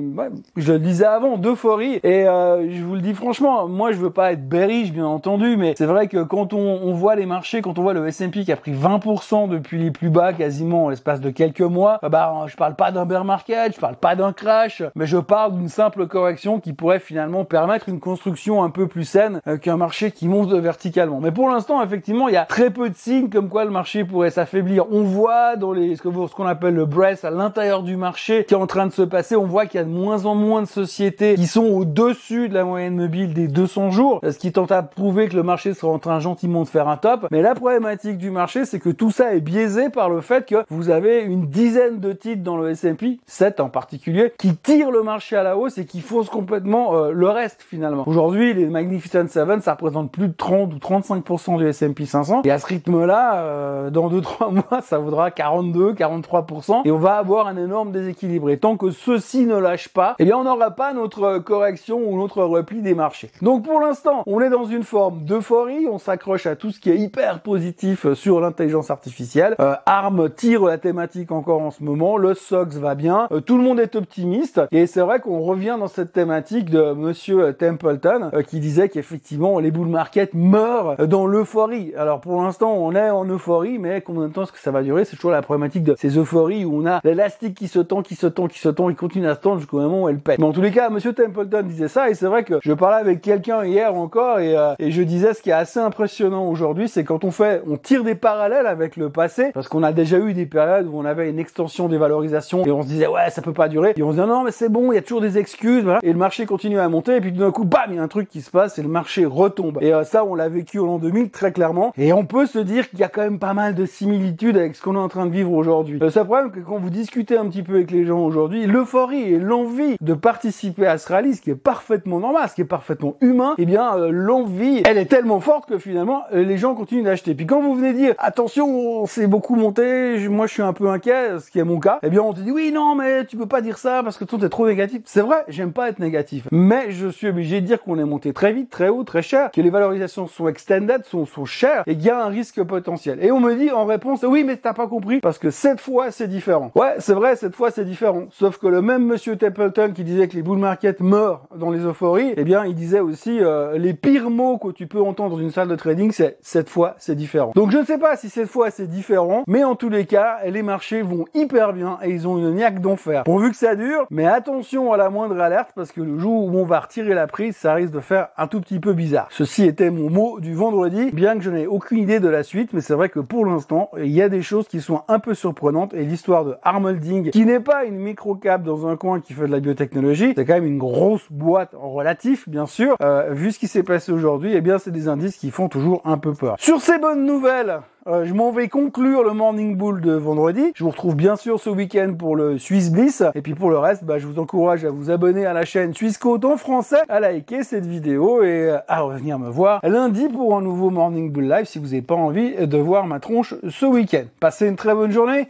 je 0.55 0.73
le 0.73 0.79
disais 0.79 1.05
avant, 1.05 1.37
d'euphorie. 1.37 1.99
Et 2.03 2.27
euh, 2.27 2.69
je 2.71 2.83
vous 2.83 2.95
le 2.95 3.01
dis 3.01 3.13
franchement, 3.13 3.67
moi 3.67 3.91
je 3.91 3.97
veux 3.97 4.09
pas 4.09 4.31
être 4.31 4.47
bearish, 4.47 4.91
bien 4.91 5.05
entendu, 5.05 5.57
mais 5.57 5.73
c'est 5.77 5.85
vrai 5.85 6.07
que 6.07 6.23
quand 6.23 6.53
on, 6.53 6.93
voit 6.93 7.15
les 7.15 7.25
marchés, 7.25 7.61
quand 7.61 7.77
on 7.79 7.81
voit 7.81 7.93
le 7.93 8.07
S&P 8.07 8.43
qui 8.43 8.51
a 8.51 8.55
pris 8.55 8.73
20% 8.73 9.49
depuis 9.49 9.79
les 9.79 9.91
plus 9.91 10.09
bas 10.09 10.33
quasiment 10.33 10.85
en 10.85 10.89
l'espace 10.89 11.19
de 11.19 11.29
quelques 11.29 11.61
mois, 11.61 11.99
bah 12.09 12.45
je 12.47 12.55
parle 12.55 12.75
pas 12.75 12.91
d'un 12.91 13.05
bear 13.05 13.25
market, 13.25 13.75
je 13.75 13.79
parle 13.79 13.95
pas 13.95 14.15
d'un 14.15 14.33
crash, 14.33 14.83
mais 14.95 15.05
je 15.05 15.17
parle 15.17 15.53
d'une 15.53 15.69
simple 15.69 16.07
correction 16.07 16.59
qui 16.59 16.73
pourrait 16.73 16.99
finalement 16.99 17.43
permettre 17.45 17.89
une 17.89 17.99
construction 17.99 18.63
un 18.63 18.69
peu 18.69 18.87
plus 18.87 19.03
saine 19.03 19.41
euh, 19.47 19.57
qu'un 19.57 19.77
marché 19.77 20.11
qui 20.11 20.27
monte 20.27 20.53
verticalement. 20.53 21.19
Mais 21.19 21.31
pour 21.31 21.49
l'instant, 21.49 21.83
effectivement, 21.83 22.27
il 22.27 22.33
y 22.33 22.37
a 22.37 22.45
très 22.45 22.69
peu 22.69 22.89
de 22.89 22.95
signes 22.95 23.29
comme 23.29 23.49
quoi 23.49 23.65
le 23.65 23.71
marché 23.71 24.03
pourrait 24.03 24.29
s'affaiblir. 24.29 24.85
On 24.91 25.03
voit 25.03 25.55
dans 25.55 25.73
les, 25.73 25.95
ce 25.95 26.01
qu'on 26.01 26.45
appelle 26.45 26.75
le 26.75 26.85
breast 26.85 27.25
à 27.25 27.31
l'intérieur 27.31 27.83
du 27.83 27.97
marché 27.97 28.45
qui 28.45 28.53
est 28.53 28.57
en 28.57 28.67
train 28.67 28.87
de 28.87 28.93
se 28.93 29.01
passer. 29.01 29.35
On 29.35 29.44
voit 29.45 29.65
qu'il 29.65 29.79
y 29.79 29.81
a 29.81 29.85
de 29.85 29.89
moins 29.89 30.25
en 30.25 30.35
moins 30.35 30.61
de 30.61 30.67
sociétés 30.67 31.35
qui 31.35 31.47
sont 31.47 31.65
au-dessus 31.65 32.49
de 32.49 32.53
la 32.53 32.65
moyenne 32.65 32.95
mobile 32.95 33.33
des 33.33 33.47
200 33.47 33.91
jours, 33.91 34.19
ce 34.23 34.37
qui 34.37 34.51
tente 34.51 34.71
à 34.71 34.83
prouver 34.83 35.27
que 35.27 35.35
le 35.35 35.43
marché 35.43 35.73
sera 35.73 35.91
en 35.91 35.99
train 35.99 36.19
gentiment 36.19 36.63
de 36.63 36.67
faire 36.67 36.87
un 36.87 36.97
top. 36.97 37.27
Mais 37.31 37.41
la 37.41 37.55
problématique 37.55 38.17
du 38.17 38.31
marché, 38.31 38.65
c'est 38.65 38.79
que 38.79 38.89
tout 38.89 39.11
ça 39.11 39.33
est 39.33 39.41
biaisé 39.41 39.89
par 39.89 40.09
le 40.09 40.21
fait 40.21 40.45
que 40.45 40.63
vous 40.69 40.89
avez 40.89 41.21
une 41.21 41.47
dizaine 41.47 41.99
de 41.99 42.13
titres 42.13 42.43
dans 42.43 42.57
le 42.57 42.69
S&P, 42.71 43.19
7 43.25 43.59
en 43.59 43.69
particulier, 43.69 44.33
qui 44.37 44.55
tirent 44.55 44.91
le 44.91 45.03
marché 45.03 45.35
à 45.35 45.43
la 45.43 45.57
hausse 45.57 45.77
et 45.77 45.85
qui 45.85 46.01
faussent 46.01 46.29
complètement 46.29 46.95
euh, 46.95 47.11
le 47.11 47.29
reste 47.29 47.61
finalement. 47.67 48.03
Aujourd'hui, 48.07 48.53
les 48.53 48.67
Magnificent 48.67 49.27
Seven, 49.27 49.61
ça 49.61 49.73
représente 49.73 50.11
plus 50.11 50.27
de 50.27 50.33
30 50.33 50.73
ou 50.73 50.77
35% 50.77 51.57
du 51.57 51.67
S&P 51.67 52.05
500. 52.05 52.41
Et 52.43 52.51
à 52.51 52.59
ce 52.59 52.65
rythme-là, 52.65 53.35
euh, 53.35 53.89
dans 53.89 54.09
2-3 54.09 54.53
mois, 54.69 54.81
ça 54.81 54.97
vaudra 54.97 55.31
42, 55.31 55.93
43%. 55.93 56.81
Et 56.85 56.91
on 56.91 56.97
va 56.97 57.15
avoir 57.15 57.47
un 57.47 57.57
énorme 57.57 57.91
déséquilibre. 57.91 58.49
Et 58.49 58.57
tant 58.57 58.77
que 58.77 58.91
ceci 58.91 59.34
ne 59.43 59.57
lâche 59.57 59.89
pas, 59.89 60.15
eh 60.19 60.25
bien, 60.25 60.37
on 60.37 60.43
n'aura 60.43 60.71
pas 60.71 60.93
notre 60.93 61.39
correction 61.39 61.99
ou 61.99 62.17
notre 62.17 62.43
repli 62.43 62.81
des 62.81 62.93
marchés. 62.95 63.29
Donc, 63.41 63.65
pour 63.65 63.79
l'instant, 63.79 64.23
on 64.25 64.41
est 64.41 64.49
dans 64.49 64.65
une 64.65 64.83
forme 64.83 65.25
d'euphorie. 65.25 65.87
On 65.89 65.97
s'accroche 65.97 66.45
à 66.45 66.55
tout 66.55 66.71
ce 66.71 66.79
qui 66.79 66.89
est 66.89 66.97
hyper 66.97 67.41
positif 67.41 68.13
sur 68.13 68.39
l'intelligence 68.39 68.89
artificielle. 68.89 69.55
Euh, 69.59 69.75
ARM 69.85 70.29
tire 70.29 70.63
la 70.63 70.77
thématique 70.77 71.31
encore 71.31 71.61
en 71.61 71.71
ce 71.71 71.83
moment. 71.83 72.17
Le 72.17 72.33
SOX 72.33 72.77
va 72.77 72.95
bien. 72.95 73.27
Euh, 73.31 73.41
tout 73.41 73.57
le 73.57 73.63
monde 73.63 73.79
est 73.79 73.95
optimiste. 73.95 74.61
Et 74.71 74.87
c'est 74.87 75.01
vrai 75.01 75.19
qu'on 75.19 75.41
revient 75.41 75.75
dans 75.79 75.87
cette 75.87 76.13
thématique 76.13 76.69
de 76.69 76.93
monsieur 76.93 77.53
Templeton 77.53 78.31
euh, 78.33 78.41
qui 78.41 78.59
disait 78.59 78.89
qu'effectivement, 78.89 79.59
les 79.59 79.71
bull 79.71 79.87
market 79.87 80.33
meurent 80.33 81.07
dans 81.07 81.27
l'euphorie. 81.27 81.93
Alors 81.97 82.21
pour 82.21 82.41
l'instant, 82.41 82.73
on 82.73 82.93
est 82.93 83.09
en 83.09 83.25
euphorie, 83.25 83.79
mais 83.79 84.01
combien 84.01 84.27
de 84.27 84.33
temps 84.33 84.43
est-ce 84.43 84.51
que 84.51 84.59
ça 84.59 84.71
va 84.71 84.83
durer? 84.83 85.05
C'est 85.05 85.15
toujours 85.15 85.31
la 85.31 85.41
problématique 85.41 85.83
de 85.83 85.95
ces 85.97 86.17
euphories 86.17 86.65
où 86.65 86.81
on 86.81 86.85
a 86.85 86.99
l'élastique 87.03 87.55
qui 87.55 87.67
se 87.67 87.79
tend, 87.79 88.01
qui 88.01 88.15
se 88.15 88.27
tend, 88.27 88.47
qui 88.47 88.59
se 88.59 88.69
tend, 88.69 88.89
il 88.89 88.95
continue 88.95 89.24
se 89.33 89.39
tendre 89.39 89.57
jusqu'au 89.57 89.79
moment 89.79 90.03
où 90.03 90.09
elle 90.09 90.19
pète. 90.19 90.37
Mais 90.39 90.45
en 90.45 90.51
tous 90.51 90.61
les 90.61 90.71
cas, 90.71 90.89
Monsieur 90.89 91.13
Templeton 91.13 91.63
disait 91.63 91.87
ça, 91.87 92.09
et 92.09 92.13
c'est 92.13 92.27
vrai 92.27 92.43
que 92.43 92.55
je 92.61 92.73
parlais 92.73 92.97
avec 92.97 93.21
quelqu'un 93.21 93.65
hier 93.65 93.95
encore, 93.95 94.39
et, 94.39 94.55
euh, 94.55 94.73
et 94.79 94.91
je 94.91 95.01
disais 95.01 95.33
ce 95.33 95.41
qui 95.41 95.49
est 95.49 95.53
assez 95.53 95.79
impressionnant 95.79 96.47
aujourd'hui, 96.47 96.87
c'est 96.87 97.03
quand 97.03 97.23
on 97.23 97.31
fait, 97.31 97.63
on 97.67 97.77
tire 97.77 98.03
des 98.03 98.15
parallèles 98.15 98.67
avec 98.67 98.97
le 98.97 99.09
passé, 99.09 99.51
parce 99.53 99.67
qu'on 99.67 99.83
a 99.83 99.93
déjà 99.93 100.19
eu 100.19 100.33
des 100.33 100.45
périodes 100.45 100.87
où 100.87 100.97
on 100.97 101.05
avait 101.05 101.29
une 101.29 101.39
extension 101.39 101.87
des 101.87 101.97
valorisations, 101.97 102.65
et 102.65 102.71
on 102.71 102.83
se 102.83 102.87
disait 102.87 103.07
ouais, 103.07 103.29
ça 103.29 103.41
peut 103.41 103.53
pas 103.53 103.67
durer, 103.67 103.93
et 103.95 104.03
on 104.03 104.09
se 104.09 104.15
disait 104.15 104.27
non 104.27 104.43
mais 104.43 104.51
c'est 104.51 104.69
bon, 104.69 104.91
il 104.91 104.95
y 104.95 104.99
a 104.99 105.01
toujours 105.01 105.21
des 105.21 105.37
excuses, 105.37 105.83
voilà. 105.83 105.99
et 106.03 106.11
le 106.11 106.19
marché 106.19 106.45
continue 106.45 106.79
à 106.79 106.87
monter, 106.89 107.15
et 107.15 107.21
puis 107.21 107.31
d'un 107.31 107.51
coup, 107.51 107.65
bam, 107.65 107.85
il 107.89 107.95
y 107.95 107.99
a 107.99 108.03
un 108.03 108.07
truc 108.07 108.29
qui 108.29 108.41
se 108.41 108.51
passe, 108.51 108.77
et 108.77 108.81
le 108.81 108.89
marché 108.89 109.25
retombe. 109.25 109.79
Et 109.81 109.93
euh, 109.93 110.03
ça, 110.03 110.25
on 110.25 110.35
l'a 110.35 110.49
vécu 110.49 110.79
au 110.79 110.85
long 110.85 110.97
2000 110.97 111.29
très 111.29 111.51
clairement. 111.51 111.93
Et 111.97 112.13
on 112.13 112.25
peut 112.25 112.45
se 112.45 112.59
dire 112.59 112.89
qu'il 112.89 112.99
y 112.99 113.03
a 113.03 113.07
quand 113.07 113.21
même 113.21 113.39
pas 113.39 113.53
mal 113.53 113.75
de 113.75 113.85
similitudes 113.85 114.57
avec 114.57 114.75
ce 114.75 114.81
qu'on 114.81 114.95
est 114.95 114.99
en 114.99 115.07
train 115.07 115.25
de 115.25 115.31
vivre 115.31 115.51
aujourd'hui. 115.51 115.99
Le 115.99 116.09
seul 116.09 116.25
problème, 116.25 116.51
que 116.51 116.59
quand 116.59 116.77
vous 116.77 116.89
discutez 116.89 117.37
un 117.37 117.47
petit 117.47 117.63
peu 117.63 117.75
avec 117.75 117.91
les 117.91 118.05
gens 118.05 118.19
aujourd'hui, 118.19 118.65
l'euphorie 118.65 119.14
et 119.21 119.39
l'envie 119.39 119.95
de 120.01 120.13
participer 120.13 120.87
à 120.87 120.97
ce 120.97 121.11
rallye, 121.11 121.35
ce 121.35 121.41
qui 121.41 121.51
est 121.51 121.55
parfaitement 121.55 122.19
normal, 122.19 122.49
ce 122.49 122.55
qui 122.55 122.61
est 122.61 122.65
parfaitement 122.65 123.15
humain, 123.21 123.55
eh 123.57 123.65
bien 123.65 123.95
euh, 123.97 124.09
l'envie, 124.11 124.81
elle 124.85 124.97
est 124.97 125.05
tellement 125.05 125.39
forte 125.39 125.69
que 125.69 125.77
finalement 125.77 126.23
euh, 126.33 126.43
les 126.43 126.57
gens 126.57 126.75
continuent 126.75 127.03
d'acheter. 127.03 127.35
Puis 127.35 127.45
quand 127.45 127.61
vous 127.61 127.75
venez 127.75 127.93
dire 127.93 128.13
attention, 128.17 129.05
c'est 129.05 129.27
beaucoup 129.27 129.55
monté, 129.55 130.27
moi 130.29 130.47
je 130.47 130.53
suis 130.53 130.61
un 130.61 130.73
peu 130.73 130.89
inquiet, 130.89 131.39
ce 131.39 131.49
qui 131.51 131.59
est 131.59 131.63
mon 131.63 131.79
cas, 131.79 131.99
eh 132.03 132.09
bien 132.09 132.21
on 132.21 132.33
te 132.33 132.39
dit 132.39 132.51
oui 132.51 132.71
non 132.71 132.95
mais 132.95 133.25
tu 133.25 133.37
peux 133.37 133.45
pas 133.45 133.61
dire 133.61 133.77
ça 133.77 134.01
parce 134.03 134.17
que 134.17 134.25
tout 134.25 134.43
est 134.43 134.49
trop 134.49 134.67
négatif. 134.67 135.01
C'est 135.05 135.21
vrai, 135.21 135.43
j'aime 135.47 135.71
pas 135.71 135.89
être 135.89 135.99
négatif, 135.99 136.47
mais 136.51 136.91
je 136.91 137.07
suis 137.07 137.27
obligé 137.27 137.61
de 137.61 137.65
dire 137.65 137.81
qu'on 137.81 137.99
est 137.99 138.05
monté 138.05 138.33
très 138.33 138.53
vite, 138.53 138.69
très 138.69 138.89
haut, 138.89 139.03
très 139.03 139.21
cher, 139.21 139.51
que 139.51 139.61
les 139.61 139.69
valorisations 139.69 140.27
sont 140.27 140.47
extended, 140.47 141.05
sont, 141.05 141.25
sont 141.25 141.45
chères 141.45 141.83
et 141.87 141.95
qu'il 141.95 142.05
y 142.05 142.09
a 142.09 142.23
un 142.23 142.29
risque 142.29 142.61
potentiel. 142.63 143.19
Et 143.21 143.31
on 143.31 143.39
me 143.39 143.55
dit 143.55 143.71
en 143.71 143.85
réponse 143.85 144.23
oui 144.23 144.43
mais 144.43 144.57
t'as 144.57 144.73
pas 144.73 144.87
compris 144.87 145.19
parce 145.19 145.37
que 145.37 145.51
cette 145.51 145.79
fois 145.79 146.11
c'est 146.11 146.27
différent. 146.27 146.71
Ouais 146.75 146.95
c'est 146.99 147.13
vrai 147.13 147.35
cette 147.35 147.55
fois 147.55 147.71
c'est 147.71 147.85
différent. 147.85 148.25
Sauf 148.31 148.57
que 148.57 148.67
le 148.67 148.81
même 148.81 149.04
monsieur 149.05 149.35
Templeton 149.35 149.91
qui 149.93 150.03
disait 150.03 150.27
que 150.27 150.35
les 150.35 150.41
bull 150.41 150.57
markets 150.57 150.99
meurent 150.99 151.47
dans 151.55 151.71
les 151.71 151.79
euphories, 151.79 152.33
eh 152.35 152.43
bien 152.43 152.65
il 152.65 152.75
disait 152.75 152.99
aussi 152.99 153.39
euh, 153.41 153.77
les 153.77 153.93
pires 153.93 154.29
mots 154.29 154.57
que 154.57 154.71
tu 154.71 154.87
peux 154.87 155.01
entendre 155.01 155.37
dans 155.37 155.41
une 155.41 155.51
salle 155.51 155.67
de 155.67 155.75
trading 155.75 156.11
c'est 156.11 156.37
cette 156.41 156.69
fois 156.69 156.95
c'est 156.97 157.15
différent. 157.15 157.51
Donc 157.55 157.71
je 157.71 157.77
ne 157.77 157.85
sais 157.85 157.97
pas 157.97 158.15
si 158.17 158.29
cette 158.29 158.49
fois 158.49 158.71
c'est 158.71 158.87
différent, 158.87 159.43
mais 159.47 159.63
en 159.63 159.75
tous 159.75 159.89
les 159.89 160.05
cas 160.05 160.39
les 160.45 160.63
marchés 160.63 161.01
vont 161.01 161.25
hyper 161.33 161.73
bien 161.73 161.97
et 162.03 162.09
ils 162.09 162.27
ont 162.27 162.37
une 162.37 162.55
niaque 162.55 162.81
d'enfer. 162.81 163.23
Pourvu 163.23 163.51
que 163.51 163.57
ça 163.57 163.75
dure, 163.75 164.05
mais 164.09 164.25
attention 164.25 164.93
à 164.93 164.97
la 164.97 165.09
moindre 165.09 165.39
alerte 165.39 165.69
parce 165.75 165.91
que 165.91 166.01
le 166.01 166.17
jour 166.17 166.45
où 166.45 166.57
on 166.57 166.65
va 166.65 166.79
retirer 166.79 167.13
la 167.13 167.27
prise, 167.27 167.55
ça 167.55 167.73
risque 167.73 167.93
de 167.93 167.99
faire 167.99 168.29
un 168.37 168.47
tout 168.47 168.61
petit 168.61 168.79
peu 168.79 168.93
bizarre. 168.93 169.27
Ceci 169.31 169.63
était 169.63 169.89
mon 169.89 170.09
mot 170.09 170.39
du 170.39 170.53
vendredi, 170.53 171.11
bien 171.11 171.35
que 171.35 171.41
je 171.41 171.49
n'ai 171.49 171.67
aucune 171.67 171.99
idée 171.99 172.19
de 172.19 172.27
la 172.27 172.43
suite, 172.43 172.71
mais 172.73 172.81
c'est 172.81 172.93
vrai 172.93 173.09
que 173.09 173.19
pour 173.19 173.45
l'instant, 173.45 173.89
il 173.97 174.11
y 174.11 174.21
a 174.21 174.29
des 174.29 174.41
choses 174.41 174.67
qui 174.67 174.81
sont 174.81 175.01
un 175.07 175.19
peu 175.19 175.33
surprenantes 175.33 175.93
et 175.93 176.03
l'histoire 176.03 176.45
de 176.45 176.55
Armolding, 176.63 177.31
qui 177.31 177.45
n'est 177.45 177.59
pas 177.59 177.85
une 177.85 177.97
micro-cap 177.97 178.63
dans 178.63 178.87
un 178.87 178.94
coin 178.95 179.21
qui 179.21 179.33
fait 179.33 179.47
de 179.47 179.51
la 179.51 179.59
biotechnologie, 179.59 180.33
c'est 180.35 180.45
quand 180.45 180.53
même 180.53 180.65
une 180.65 180.77
grosse 180.77 181.25
boîte 181.29 181.73
en 181.75 181.89
relatif, 181.89 182.47
bien 182.49 182.65
sûr. 182.65 182.95
Euh, 183.01 183.29
vu 183.31 183.51
ce 183.51 183.59
qui 183.59 183.67
s'est 183.67 183.83
passé 183.83 184.11
aujourd'hui, 184.11 184.53
eh 184.55 184.61
bien 184.61 184.77
c'est 184.77 184.91
des 184.91 185.07
indices 185.07 185.37
qui 185.37 185.51
font 185.51 185.69
toujours 185.69 186.01
un 186.05 186.17
peu 186.17 186.33
peur. 186.33 186.55
Sur 186.59 186.81
ces 186.81 186.97
bonnes 186.97 187.25
nouvelles, 187.25 187.81
euh, 188.07 188.23
je 188.23 188.33
m'en 188.35 188.51
vais 188.51 188.67
conclure 188.67 189.23
le 189.23 189.33
Morning 189.33 189.75
Bull 189.75 189.99
de 189.99 190.11
vendredi. 190.11 190.71
Je 190.75 190.83
vous 190.83 190.91
retrouve 190.91 191.15
bien 191.15 191.35
sûr 191.35 191.59
ce 191.59 191.71
week-end 191.71 192.13
pour 192.17 192.35
le 192.35 192.59
Swiss 192.59 192.91
Bliss. 192.91 193.23
Et 193.33 193.41
puis 193.41 193.55
pour 193.55 193.71
le 193.71 193.79
reste, 193.79 194.03
bah, 194.03 194.19
je 194.19 194.27
vous 194.27 194.37
encourage 194.37 194.85
à 194.85 194.91
vous 194.91 195.09
abonner 195.09 195.47
à 195.47 195.53
la 195.53 195.65
chaîne 195.65 195.93
Suisse 195.93 196.19
Côte 196.19 196.45
en 196.45 196.57
français, 196.57 197.01
à 197.09 197.19
liker 197.19 197.63
cette 197.63 197.87
vidéo 197.87 198.43
et 198.43 198.69
euh, 198.69 198.77
à 198.87 199.01
revenir 199.01 199.39
me 199.39 199.49
voir 199.49 199.79
lundi 199.83 200.27
pour 200.27 200.55
un 200.55 200.61
nouveau 200.61 200.91
Morning 200.91 201.31
Bull 201.31 201.49
Live 201.49 201.65
si 201.65 201.79
vous 201.79 201.87
n'avez 201.87 202.03
pas 202.03 202.15
envie 202.15 202.55
de 202.55 202.77
voir 202.77 203.07
ma 203.07 203.19
tronche 203.19 203.55
ce 203.67 203.85
week-end. 203.87 204.25
Passez 204.39 204.67
une 204.67 204.75
très 204.75 204.93
bonne 204.93 205.11
journée. 205.11 205.47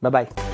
Bye 0.00 0.12
bye. 0.12 0.47